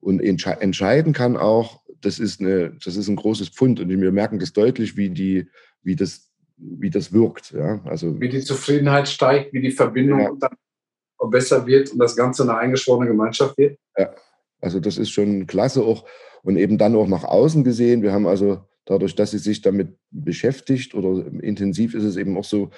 [0.00, 3.80] und entsche entscheiden kann auch, das ist eine, das ist ein großes Pfund.
[3.80, 5.48] Und wir merken das deutlich, wie die,
[5.82, 7.52] wie das, wie das wirkt.
[7.52, 10.32] Ja, also wie die Zufriedenheit steigt, wie die Verbindung ja.
[10.38, 13.78] dann besser wird und das Ganze eine eingeschworene Gemeinschaft wird.
[13.96, 14.14] Ja,
[14.60, 16.04] also das ist schon klasse auch
[16.44, 18.02] und eben dann auch nach außen gesehen.
[18.02, 22.44] Wir haben also dadurch, dass sie sich damit beschäftigt oder intensiv ist es eben auch
[22.44, 22.70] so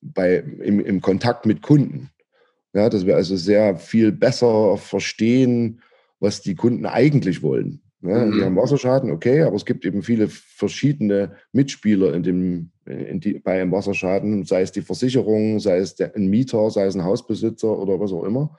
[0.00, 2.10] bei, im, im Kontakt mit Kunden.
[2.74, 5.80] Ja, dass wir also sehr viel besser verstehen,
[6.20, 7.80] was die Kunden eigentlich wollen.
[8.02, 8.32] Ja, mhm.
[8.32, 13.38] Die haben Wasserschaden, okay, aber es gibt eben viele verschiedene Mitspieler in dem, in die,
[13.38, 17.04] bei einem Wasserschaden, sei es die Versicherung, sei es der, ein Mieter, sei es ein
[17.04, 18.58] Hausbesitzer oder was auch immer.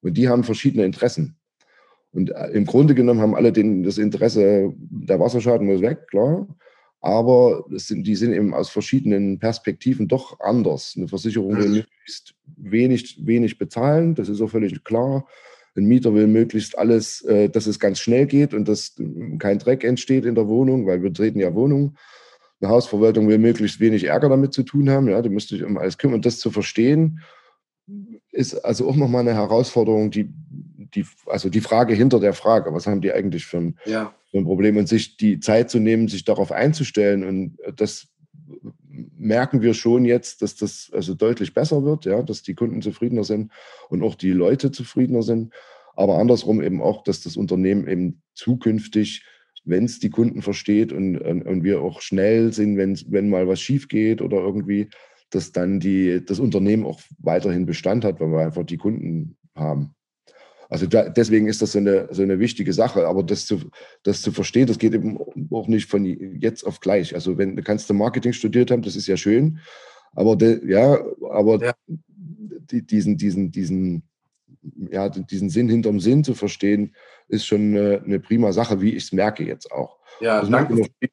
[0.00, 1.39] Und die haben verschiedene Interessen.
[2.12, 6.48] Und äh, im Grunde genommen haben alle den, das Interesse, der Wasserschaden muss weg, klar.
[7.00, 10.94] Aber sind, die sind eben aus verschiedenen Perspektiven doch anders.
[10.96, 15.26] Eine Versicherung will möglichst wenig, wenig bezahlen, das ist auch völlig klar.
[15.76, 18.96] Ein Mieter will möglichst alles, äh, dass es ganz schnell geht und dass
[19.38, 21.96] kein Dreck entsteht in der Wohnung, weil wir treten ja Wohnungen.
[22.60, 25.08] Eine Hausverwaltung will möglichst wenig Ärger damit zu tun haben.
[25.08, 26.16] Ja, die müsste sich um alles kümmern.
[26.16, 27.20] Und das zu verstehen,
[28.32, 30.28] ist also auch nochmal eine Herausforderung, die
[30.94, 34.14] die, also die Frage hinter der Frage, was haben die eigentlich für ein, ja.
[34.30, 38.08] für ein Problem und sich die Zeit zu nehmen, sich darauf einzustellen und das
[39.16, 43.24] merken wir schon jetzt, dass das also deutlich besser wird, ja, dass die Kunden zufriedener
[43.24, 43.52] sind
[43.88, 45.52] und auch die Leute zufriedener sind,
[45.94, 49.24] aber andersrum eben auch, dass das Unternehmen eben zukünftig
[49.64, 53.60] wenn es die Kunden versteht und, und, und, wir auch schnell sind, wenn, mal was
[53.60, 54.88] schief geht oder irgendwie,
[55.30, 59.94] dass dann die, das Unternehmen auch weiterhin Bestand hat, weil wir einfach die Kunden haben.
[60.70, 63.06] Also da, deswegen ist das so eine, so eine wichtige Sache.
[63.06, 63.70] Aber das zu,
[64.04, 65.18] das zu verstehen, das geht eben
[65.50, 67.14] auch nicht von jetzt auf gleich.
[67.14, 69.58] Also wenn du kannst du Marketing studiert haben, das ist ja schön.
[70.12, 70.98] Aber de, ja,
[71.30, 71.74] aber ja.
[72.70, 74.04] Die, diesen, diesen, diesen,
[74.92, 76.94] ja, diesen Sinn hinterm Sinn zu verstehen,
[77.26, 79.98] ist schon eine, eine prima Sache, wie ich es merke jetzt auch.
[80.20, 81.10] Ja, also danke die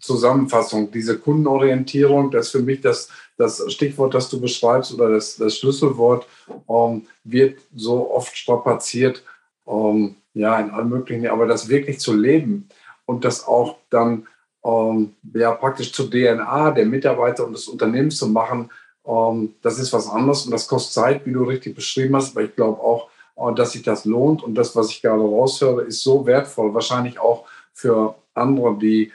[0.00, 0.90] Zusammenfassung.
[0.90, 5.58] Diese Kundenorientierung, das ist für mich das, das Stichwort, das du beschreibst oder das, das
[5.58, 6.26] Schlüsselwort,
[6.68, 9.22] ähm, wird so oft strapaziert,
[9.66, 12.68] ähm, ja, in allen möglichen, aber das wirklich zu leben
[13.04, 14.26] und das auch dann
[14.64, 18.70] ähm, ja, praktisch zur DNA der Mitarbeiter und des Unternehmens zu machen,
[19.06, 22.44] ähm, das ist was anderes und das kostet Zeit, wie du richtig beschrieben hast, aber
[22.44, 26.02] ich glaube auch, äh, dass sich das lohnt und das, was ich gerade raushöre, ist
[26.02, 29.10] so wertvoll, wahrscheinlich auch für andere, die äh,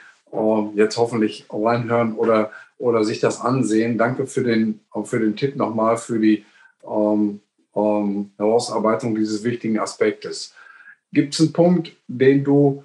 [0.74, 3.98] jetzt hoffentlich reinhören oder, oder sich das ansehen.
[3.98, 6.44] Danke für den, für den Tipp nochmal, für die
[6.86, 7.40] ähm,
[7.74, 10.54] ähm, Herausarbeitung dieses wichtigen Aspektes.
[11.12, 12.84] Gibt es einen Punkt, den du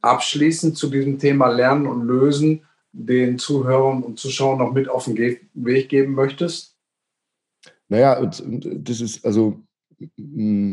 [0.00, 5.16] abschließend zu diesem Thema Lernen und Lösen den Zuhörern und Zuschauern noch mit auf den
[5.54, 6.76] Weg geben möchtest?
[7.88, 9.60] Naja, das ist also,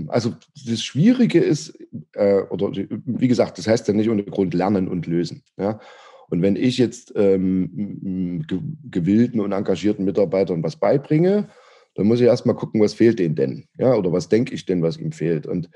[0.08, 0.34] also
[0.66, 1.78] das Schwierige ist,
[2.14, 5.44] äh, oder wie gesagt, das heißt ja nicht ohne Grund lernen und lösen.
[5.58, 5.80] Ja?
[6.30, 8.46] Und wenn ich jetzt ähm,
[8.90, 11.50] gewillten und engagierten Mitarbeitern was beibringe,
[11.96, 13.68] dann muss ich erstmal gucken, was fehlt denen denn?
[13.78, 15.48] Ja, oder was denke ich denn, was ihm fehlt?
[15.48, 15.70] Und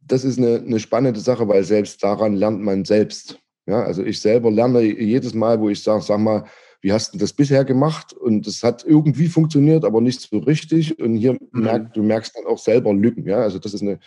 [0.00, 3.38] das ist eine, eine spannende Sache, weil selbst daran lernt man selbst.
[3.66, 6.44] Ja, also ich selber lerne jedes Mal, wo ich sage, sag mal,
[6.80, 8.12] wie hast du das bisher gemacht?
[8.12, 10.98] Und es hat irgendwie funktioniert, aber nicht so richtig.
[10.98, 11.38] Und hier mhm.
[11.52, 13.26] merkt, du merkst dann auch selber Lücken.
[13.26, 13.98] Ja, also das ist eine,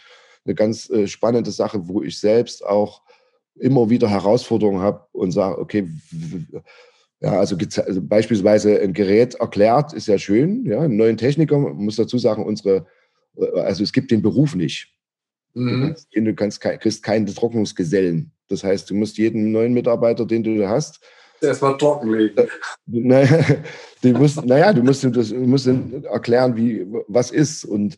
[0.45, 3.01] eine ganz äh, spannende Sache, wo ich selbst auch
[3.60, 5.89] immer wieder Herausforderungen habe und sage, okay,
[7.20, 10.65] ja, also, also, beispielsweise ein Gerät erklärt, ist ja schön.
[10.65, 12.86] Ja, einen neuen Techniker, man muss dazu sagen, unsere,
[13.36, 14.93] äh, also es gibt den Beruf nicht.
[15.54, 15.96] Mhm.
[16.13, 18.32] Du, kannst, kriegst keinen Trocknungsgesellen.
[18.48, 21.00] Das heißt, du musst jeden neuen Mitarbeiter, den du hast,
[21.41, 22.48] erstmal trockenlegen.
[22.86, 23.46] Naja,
[24.02, 27.98] du musst, naja, du musst, du musst erklären, wie, was ist und,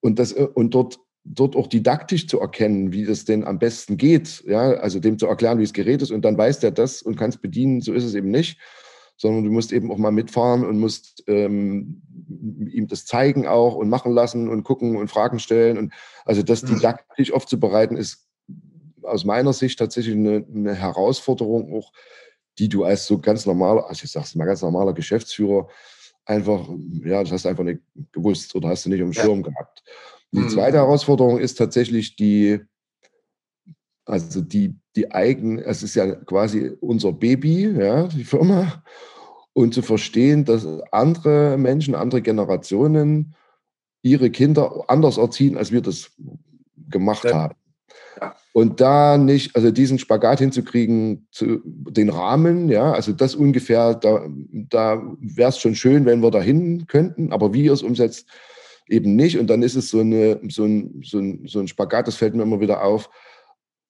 [0.00, 4.42] und, das, und dort, dort auch didaktisch zu erkennen, wie das denn am besten geht.
[4.46, 7.16] Ja, also dem zu erklären, wie das Gerät ist und dann weiß der das und
[7.16, 7.80] kann es bedienen.
[7.80, 8.58] So ist es eben nicht,
[9.16, 12.02] sondern du musst eben auch mal mitfahren und musst ähm,
[12.70, 15.76] ihm das zeigen auch und machen lassen und gucken und Fragen stellen.
[15.78, 15.92] Und
[16.24, 16.76] also das mhm.
[16.76, 18.26] didaktisch aufzubereiten, ist
[19.02, 21.92] aus meiner Sicht tatsächlich eine, eine Herausforderung, auch
[22.58, 25.68] die du als so ganz normaler, also ich sag's mal, ganz normaler Geschäftsführer
[26.24, 26.68] einfach,
[27.04, 27.80] ja, das hast du einfach nicht
[28.12, 29.50] gewusst oder hast du nicht im Schirm ja.
[29.50, 29.82] gehabt.
[30.32, 30.48] Die mhm.
[30.48, 32.60] zweite Herausforderung ist tatsächlich die,
[34.04, 38.82] also die, die eigen, es ist ja quasi unser Baby, ja, die Firma
[39.52, 43.34] und zu verstehen, dass andere Menschen, andere Generationen
[44.02, 46.12] ihre Kinder anders erziehen, als wir das
[46.88, 47.34] gemacht ja.
[47.34, 47.54] haben.
[48.52, 54.26] Und da nicht, also diesen Spagat hinzukriegen, zu, den Rahmen, ja, also das ungefähr, da,
[54.50, 58.26] da wäre es schon schön, wenn wir dahin könnten, aber wie ihr es umsetzt,
[58.90, 59.38] eben nicht.
[59.38, 62.34] Und dann ist es so, eine, so, ein, so, ein, so ein Spagat, das fällt
[62.34, 63.08] mir immer wieder auf,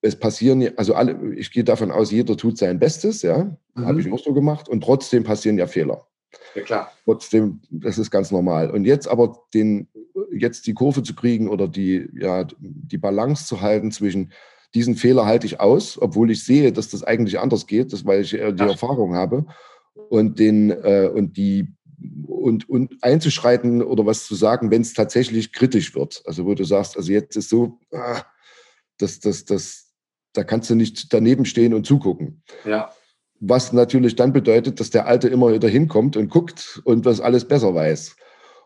[0.03, 3.87] es passieren, also alle, ich gehe davon aus, jeder tut sein Bestes, ja, mhm.
[3.87, 6.07] habe ich auch so gemacht und trotzdem passieren ja Fehler.
[6.55, 6.93] Ja, klar.
[7.05, 8.71] Trotzdem, das ist ganz normal.
[8.71, 9.89] Und jetzt aber den,
[10.33, 14.33] jetzt die Kurve zu kriegen oder die, ja, die Balance zu halten zwischen
[14.75, 18.21] diesen Fehler halte ich aus, obwohl ich sehe, dass das eigentlich anders geht, das, weil
[18.21, 18.71] ich äh, die ja.
[18.71, 19.45] Erfahrung habe
[20.09, 21.75] und den äh, und die
[22.27, 26.23] und, und einzuschreiten oder was zu sagen, wenn es tatsächlich kritisch wird.
[26.25, 28.23] Also wo du sagst, also jetzt ist so, ah,
[28.99, 29.93] das, das, das,
[30.33, 32.43] da kannst du nicht daneben stehen und zugucken.
[32.65, 32.91] Ja.
[33.41, 37.47] Was natürlich dann bedeutet, dass der Alte immer wieder hinkommt und guckt und das alles
[37.47, 38.17] besser weiß.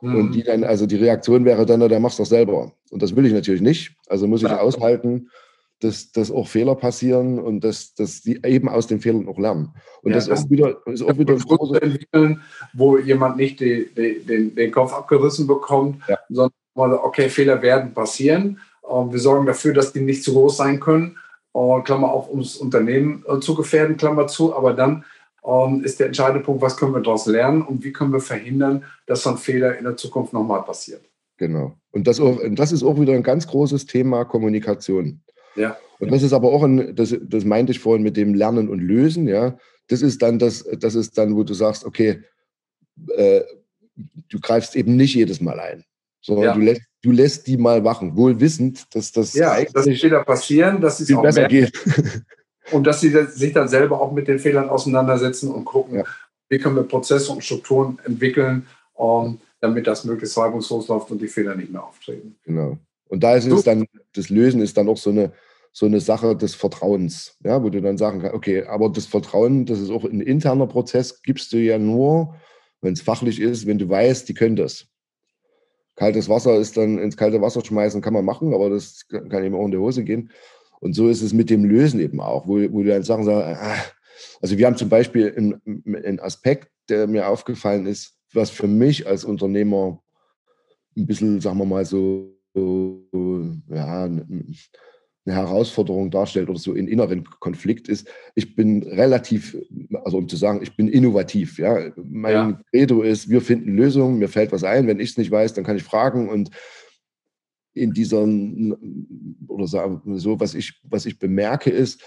[0.01, 0.17] Mhm.
[0.17, 2.73] Und die dann, also die Reaktion wäre dann, der machst doch selber.
[2.91, 3.97] Und das will ich natürlich nicht.
[4.09, 4.61] Also muss ich ja.
[4.61, 5.31] aushalten,
[5.85, 9.75] dass, dass auch Fehler passieren und dass, dass die eben aus den Fehlern auch lernen.
[10.03, 12.43] Und ja, das, ist wieder, ist auch wieder ein entwickeln,
[12.73, 16.19] wo jemand nicht die, die, den, den Kopf abgerissen bekommt, ja.
[16.29, 18.59] sondern okay, Fehler werden passieren.
[18.83, 21.17] Wir sorgen dafür, dass die nicht zu groß sein können
[21.85, 24.55] Klammer auf, um das Unternehmen äh, zu gefährden, Klammer zu.
[24.57, 25.05] Aber dann
[25.47, 28.85] ähm, ist der entscheidende Punkt, was können wir daraus lernen und wie können wir verhindern,
[29.07, 31.03] dass so ein Fehler in der Zukunft nochmal passiert.
[31.37, 31.75] Genau.
[31.93, 35.23] Und das, auch, das ist auch wieder ein ganz großes Thema Kommunikation.
[35.57, 35.77] Ja.
[35.99, 38.81] Und das ist aber auch ein, das, das meinte ich vorhin mit dem Lernen und
[38.81, 39.57] Lösen, ja.
[39.89, 42.23] Das ist dann das, das ist dann, wo du sagst, okay,
[43.17, 43.43] äh,
[44.29, 45.85] du greifst eben nicht jedes Mal ein
[46.25, 46.55] sondern ja.
[46.55, 50.25] du, lässt, du lässt die mal wachen, wohl wissend, dass das ja, eigentlich das Fehler
[50.25, 51.73] passieren, dass es viel besser geht.
[52.73, 56.05] Und dass sie sich dann selber auch mit den Fehlern auseinandersetzen und gucken, ja.
[56.49, 61.21] wie können wir Prozesse und Strukturen entwickeln, um, ähm, damit das möglichst reibungslos läuft und
[61.21, 62.37] die Fehler nicht mehr auftreten.
[62.43, 62.79] Genau.
[63.09, 65.31] Und da ist es dann, das Lösen ist dann auch so eine,
[65.77, 69.67] so eine Sache des Vertrauens, ja, wo du dann sagen kannst, okay, aber das Vertrauen,
[69.67, 72.37] das ist auch ein interner Prozess, gibst du ja nur,
[72.81, 74.87] wenn es fachlich ist, wenn du weißt, die können das.
[75.97, 79.57] Kaltes Wasser ist dann ins kalte Wasser schmeißen, kann man machen, aber das kann eben
[79.57, 80.31] auch in die Hose gehen.
[80.79, 83.61] Und so ist es mit dem Lösen eben auch, wo, wo du dann Sachen sagst,
[83.61, 83.77] ah,
[84.41, 89.25] also wir haben zum Beispiel einen Aspekt, der mir aufgefallen ist, was für mich als
[89.25, 90.01] Unternehmer
[90.97, 94.09] ein bisschen, sagen wir mal so, ja,
[95.27, 98.07] eine Herausforderung darstellt oder so in inneren Konflikt ist.
[98.35, 99.57] Ich bin relativ,
[100.05, 101.59] also um zu sagen, ich bin innovativ.
[101.59, 102.61] Ja, mein ja.
[102.71, 104.87] Credo ist, wir finden Lösungen, mir fällt was ein.
[104.87, 106.51] Wenn ich es nicht weiß, dann kann ich fragen und
[107.73, 112.03] in dieser oder so, was ich, was ich bemerke, ist,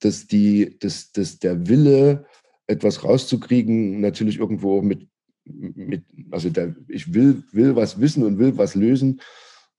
[0.00, 2.26] dass die, dass, dass der Wille,
[2.66, 5.06] etwas rauszukriegen, natürlich irgendwo mit,
[5.44, 9.20] mit also der, ich will, will was wissen und will was lösen,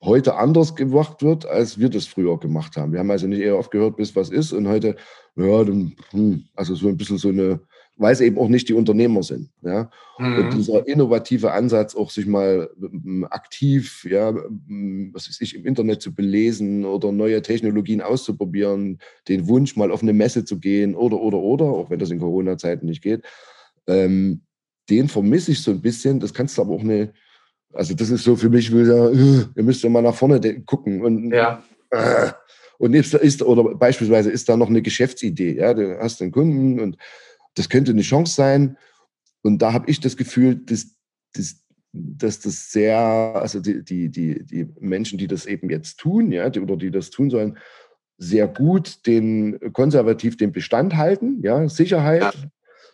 [0.01, 2.91] heute anders gemacht wird, als wir das früher gemacht haben.
[2.91, 4.95] Wir haben also nicht eher aufgehört, bis was ist und heute,
[5.35, 7.59] ja, dann, hm, also so ein bisschen so eine,
[7.97, 9.49] weil es eben auch nicht die Unternehmer sind.
[9.63, 9.89] Ja?
[10.19, 10.37] Mhm.
[10.37, 15.65] Und dieser innovative Ansatz, auch sich mal hm, aktiv, ja, hm, was weiß ich, im
[15.65, 20.95] Internet zu belesen oder neue Technologien auszuprobieren, den Wunsch, mal auf eine Messe zu gehen
[20.95, 23.23] oder, oder, oder, auch wenn das in Corona-Zeiten nicht geht,
[23.87, 24.41] ähm,
[24.91, 26.19] den vermisse ich so ein bisschen.
[26.19, 27.13] Das kannst du aber auch eine,
[27.73, 31.01] also das ist so für mich, wo ich sage, ihr müsst mal nach vorne gucken.
[31.01, 31.63] Und, ja.
[31.91, 32.31] Äh,
[32.77, 35.57] und ist, ist, oder beispielsweise ist da noch eine Geschäftsidee.
[35.57, 35.73] Ja?
[35.73, 36.97] Du hast einen Kunden und
[37.55, 38.77] das könnte eine Chance sein.
[39.41, 40.87] Und da habe ich das Gefühl, dass,
[41.33, 46.31] dass, dass das sehr, also die, die, die, die Menschen, die das eben jetzt tun,
[46.31, 47.57] ja, die, oder die das tun sollen,
[48.17, 52.21] sehr gut den konservativ den Bestand halten, ja, Sicherheit.
[52.21, 52.33] Ja.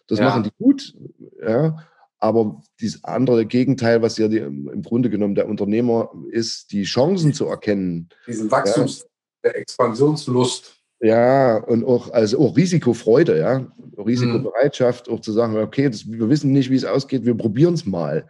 [0.07, 0.25] Das ja.
[0.25, 0.93] machen die gut,
[1.41, 1.77] ja.
[2.23, 7.33] Aber das andere Gegenteil, was ja die, im Grunde genommen der Unternehmer ist, die Chancen
[7.33, 8.07] zu erkennen.
[8.25, 9.51] Diesen Wachstums, ja.
[9.51, 10.77] der Expansionslust.
[11.01, 13.67] Ja, und auch, also auch Risikofreude, ja.
[13.97, 15.15] Risikobereitschaft, mhm.
[15.15, 18.25] auch zu sagen, okay, das, wir wissen nicht, wie es ausgeht, wir probieren es mal.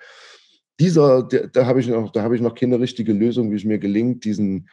[0.80, 3.64] Dieser, der, da habe ich noch, da habe ich noch keine richtige Lösung, wie es
[3.64, 4.70] mir gelingt, diesen,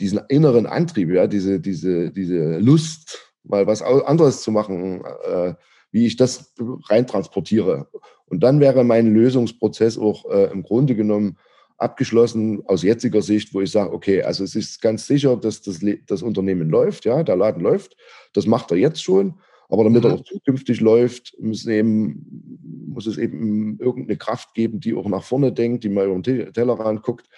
[0.00, 5.54] diesen inneren Antrieb, ja, diese, diese, diese Lust, mal was anderes zu machen, äh,
[5.90, 6.54] wie ich das
[6.88, 7.88] reintransportiere.
[8.26, 11.36] Und dann wäre mein Lösungsprozess auch äh, im Grunde genommen
[11.78, 15.80] abgeschlossen aus jetziger Sicht, wo ich sage, okay, also es ist ganz sicher, dass das,
[16.06, 17.96] das Unternehmen läuft, ja, der Laden läuft.
[18.34, 19.40] Das macht er jetzt schon.
[19.68, 20.10] Aber damit mhm.
[20.10, 25.22] er auch zukünftig läuft, müssen eben, muss es eben irgendeine Kraft geben, die auch nach
[25.22, 27.28] vorne denkt, die mal über den Tellerrand guckt.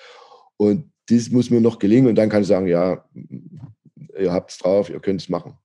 [0.57, 2.09] Und das muss mir noch gelingen.
[2.09, 3.05] Und dann kann ich sagen, ja,
[4.19, 5.59] ihr habt es drauf, ihr könnt es machen.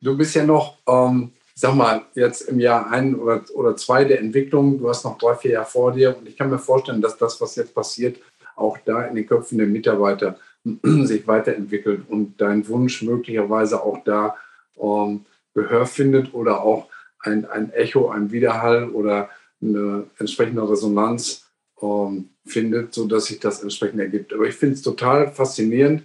[0.00, 4.18] Du bist ja noch ähm, sag mal, jetzt im Jahr ein oder, oder zwei der
[4.18, 7.16] Entwicklung, du hast noch drei, vier Jahre vor dir und ich kann mir vorstellen, dass
[7.16, 8.18] das, was jetzt passiert,
[8.56, 10.40] auch da in den Köpfen der Mitarbeiter
[10.82, 14.36] sich weiterentwickelt und dein Wunsch möglicherweise auch da
[14.76, 16.88] ähm, Gehör findet oder auch
[17.20, 19.30] ein, ein Echo, ein Widerhall oder
[19.62, 21.46] eine entsprechende Resonanz
[21.80, 24.34] ähm, findet, sodass sich das entsprechend ergibt.
[24.34, 26.02] Aber ich finde es total faszinierend,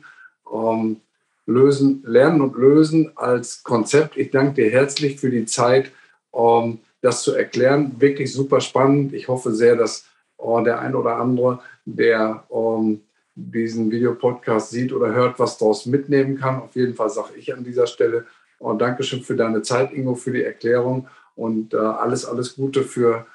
[0.53, 1.01] ähm,
[1.47, 4.17] lösen, Lernen und Lösen als Konzept.
[4.17, 5.91] Ich danke dir herzlich für die Zeit,
[6.29, 7.95] um das zu erklären.
[7.99, 9.13] Wirklich super spannend.
[9.13, 10.05] Ich hoffe sehr, dass
[10.37, 13.01] uh, der ein oder andere, der um,
[13.35, 16.61] diesen Videopodcast sieht oder hört, was daraus mitnehmen kann.
[16.61, 18.25] Auf jeden Fall sage ich an dieser Stelle
[18.59, 23.25] uh, Dankeschön für deine Zeit, Ingo, für die Erklärung und uh, alles, alles Gute für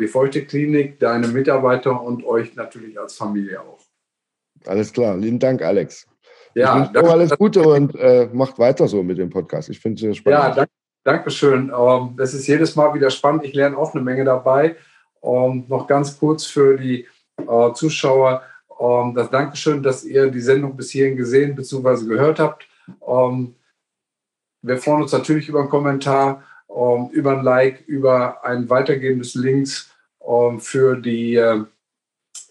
[0.00, 3.78] die Feuchte Klinik, deine Mitarbeiter und euch natürlich als Familie auch.
[4.64, 5.18] Alles klar.
[5.18, 6.06] Lieben Dank, Alex.
[6.56, 9.68] Ja, ich alles Gute und äh, macht weiter so mit dem Podcast.
[9.68, 10.40] Ich finde es sehr spannend.
[10.40, 10.72] Ja, danke,
[11.04, 11.70] danke schön.
[11.76, 13.44] Ähm, das ist jedes Mal wieder spannend.
[13.44, 14.74] Ich lerne auch eine Menge dabei.
[15.22, 17.06] Ähm, noch ganz kurz für die
[17.36, 18.42] äh, Zuschauer.
[18.80, 22.06] Ähm, das Dankeschön, dass ihr die Sendung bis hierhin gesehen bzw.
[22.06, 22.66] gehört habt.
[23.06, 23.54] Ähm,
[24.62, 26.42] wir freuen uns natürlich über einen Kommentar,
[26.74, 29.90] ähm, über ein Like, über ein Weitergeben des Links
[30.26, 31.64] ähm, für die äh,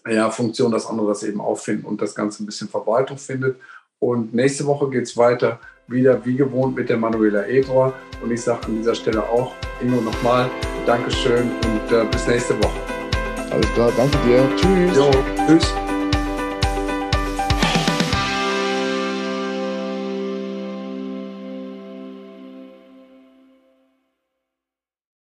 [0.08, 3.58] ja, Funktion, dass andere das eben auffinden und das Ganze ein bisschen Verbreitung findet.
[3.98, 7.92] Und nächste Woche geht es weiter, wieder wie gewohnt mit der Manuela Ebro.
[8.22, 10.50] Und ich sage an dieser Stelle auch, Ingo, nochmal
[10.84, 12.80] Dankeschön und äh, bis nächste Woche.
[13.50, 14.48] Alles klar, danke dir.
[14.56, 14.96] Tschüss.
[14.96, 15.10] Jo,
[15.46, 15.85] tschüss.